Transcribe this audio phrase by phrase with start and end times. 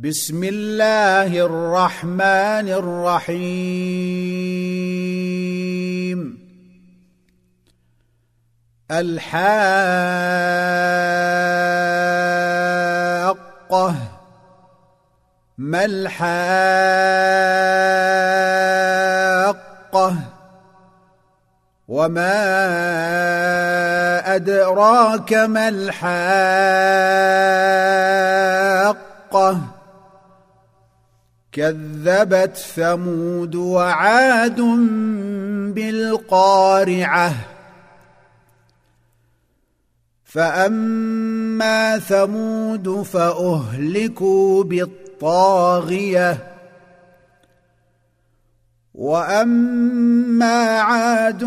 [0.00, 3.40] بسم الله الرحمن الرحيم.
[8.90, 9.40] الحاقة.
[15.58, 16.26] ما الحاقة؟
[21.88, 22.34] وما
[24.34, 26.10] أدراك ما الحاقة؟
[31.52, 34.60] كذبت ثمود وعاد
[35.74, 37.34] بالقارعة.
[40.24, 46.56] فأما ثمود فأهلكوا بالطاغية.
[48.94, 51.44] وأما عاد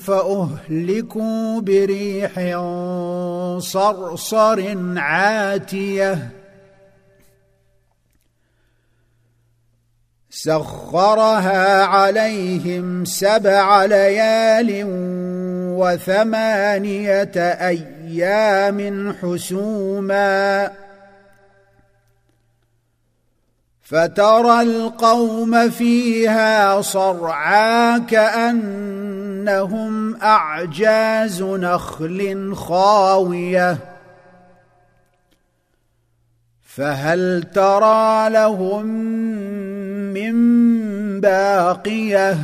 [0.00, 2.32] فأهلكوا بريح
[3.58, 6.41] صرصر عاتية.
[10.44, 14.84] سخرها عليهم سبع ليال
[15.78, 20.70] وثمانية أيام حسوما.
[23.82, 29.42] فترى القوم فيها صرعا كأنهم
[30.22, 33.78] أعجاز نخل خاوية.
[36.62, 39.12] فهل ترى لهم
[41.20, 42.36] باقية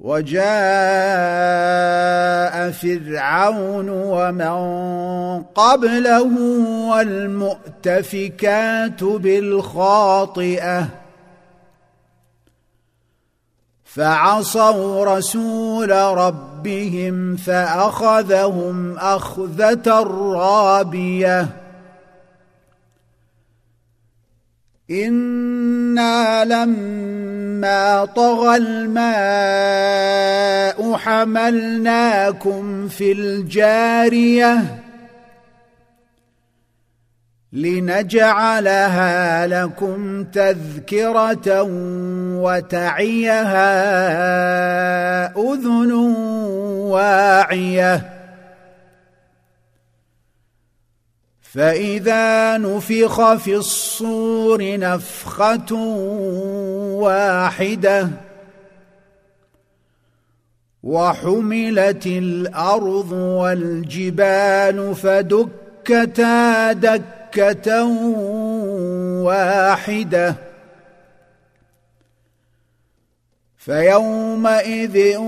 [0.00, 0.42] وجاء
[2.70, 4.52] فرعون ومن
[5.42, 6.38] قبله
[6.90, 8.24] والمؤتفكات
[9.04, 10.88] بالخاطئة
[13.84, 20.02] فعصوا رسول ربهم فأخذهم أخذة
[20.34, 21.48] رابية
[24.90, 25.41] أنا
[26.44, 30.02] لما طغى الماء
[30.96, 34.82] حملناكم في الجارية
[37.52, 41.62] لنجعلها لكم تذكرة
[42.42, 43.66] وتعيها
[45.36, 45.92] أذن
[46.92, 48.21] واعية.
[51.54, 55.74] فإذا نفخ في الصور نفخة
[56.96, 58.08] واحدة
[60.82, 67.84] وحملت الأرض والجبال فدكتا دكة
[69.22, 70.34] واحدة
[73.56, 75.18] فيومئذ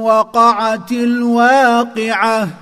[0.00, 2.61] وقعت الواقعة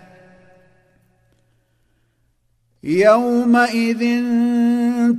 [2.83, 4.23] يومئذ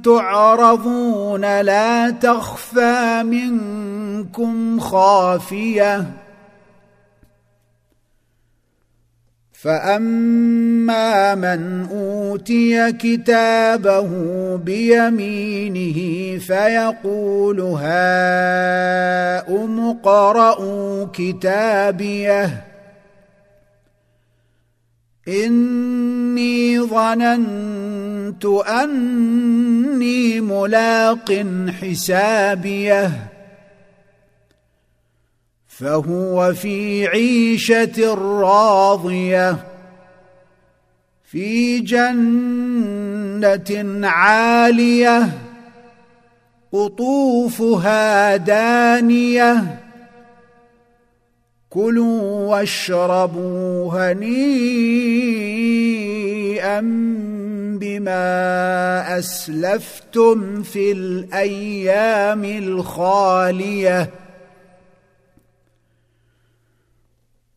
[0.04, 6.06] تعرضون لا تخفى منكم خافية.
[9.52, 14.08] فأما من أوتي كتابه
[14.56, 18.80] بيمينه فيقول هاؤم
[19.80, 22.71] اقرءوا كتابيه.
[25.28, 31.46] إني ظننت أني ملاق
[31.82, 33.32] حسابيه.
[35.68, 39.56] فهو في عيشة راضية
[41.24, 42.88] في جنة
[44.08, 45.38] عالية
[46.72, 49.81] قطوفها دانية.
[51.74, 54.80] كلوا واشربوا هنيئا
[57.80, 64.10] بما أسلفتم في الأيام الخالية.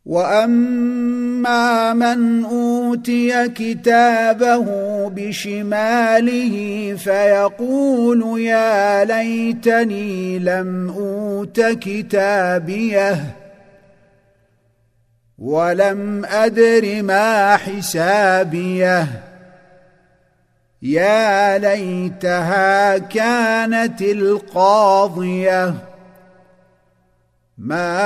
[0.06, 4.66] وأما من أوتي كتابه
[5.08, 13.45] بشماله فيقول يا ليتني لم أوت كتابيه.
[15.38, 19.22] ولم أدر ما حسابيه.
[20.82, 25.74] يا ليتها كانت القاضية.
[27.58, 27.96] ما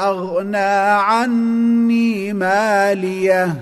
[0.00, 3.54] أغنى عني ماليه.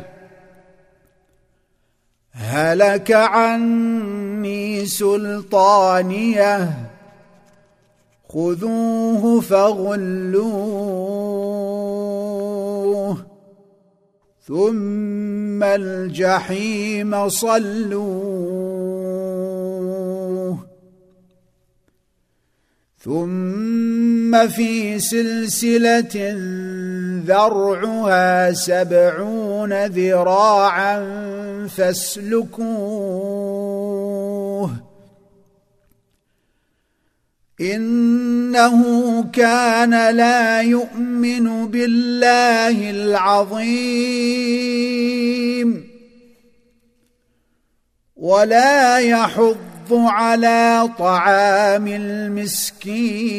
[2.33, 6.89] هلك عني سلطانيه.
[8.32, 10.41] خذوه فغلوه
[14.47, 18.21] ثم الجحيم صلوه
[22.99, 26.35] ثم في سلسلة
[27.26, 31.06] ذرعها سبعون ذراعا
[31.76, 32.50] فاسلكوه
[37.61, 43.61] إنه كان لا يؤمن بالله العظيم
[48.17, 49.57] ولا يحض
[49.93, 53.31] على طعام المسكين.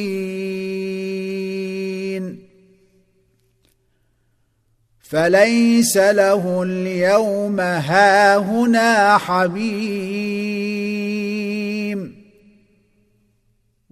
[5.02, 11.21] فليس له اليوم هاهنا حميم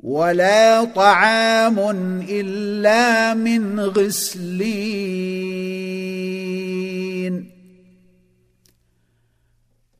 [0.04, 1.80] ولا طعام
[2.30, 4.80] إلا من غسلين.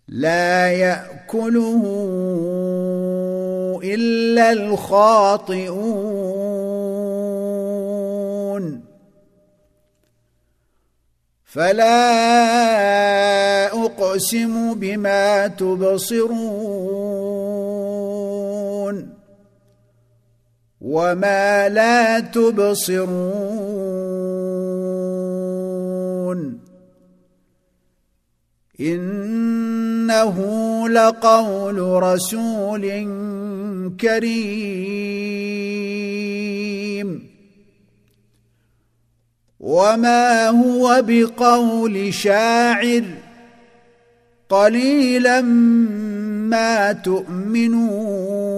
[0.08, 1.84] لا يأكله
[3.84, 6.10] إلا الخاطئون.
[11.46, 11.96] فلا
[13.86, 16.69] أقسم بما تبصرون.
[20.90, 23.10] وما لا تبصرون
[28.80, 30.38] انه
[30.90, 32.82] لقول رسول
[34.02, 34.90] كريم
[39.60, 43.04] وما هو بقول شاعر
[44.50, 48.49] قليلا ما تؤمنون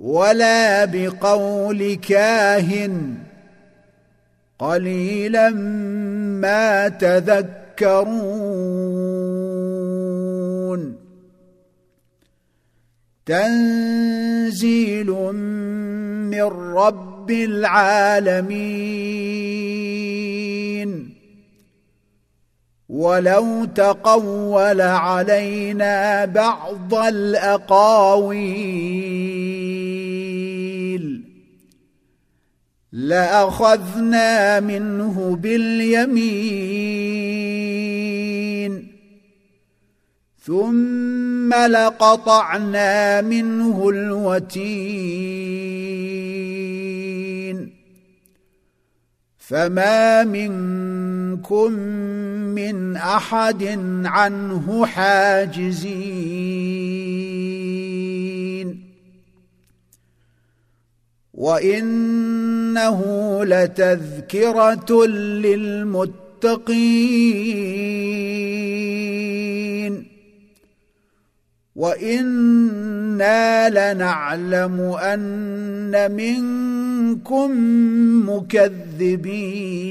[0.00, 3.14] ولا بقول كاهن.
[4.58, 5.50] قليلا
[6.40, 8.20] ما تذكرون.
[13.26, 15.06] تنزيل
[16.30, 16.42] من
[16.74, 18.60] رب العالمين.
[22.90, 28.50] ولو تقول علينا بعض الأقاويل
[32.92, 36.50] لأخذنا منه باليمين
[40.42, 44.80] ثم لقطعنا منه الوتين
[49.38, 51.09] فما منكم
[52.54, 56.10] من أحد عنه حاجزين.
[61.34, 63.00] وإنه
[63.44, 66.10] لتذكرة للمتقين.
[71.76, 77.50] وإنا لنعلم أن منكم
[78.30, 79.90] مكذبين.